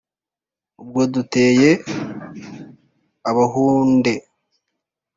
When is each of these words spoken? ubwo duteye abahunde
ubwo 0.81 1.01
duteye 1.13 1.69
abahunde 3.29 4.13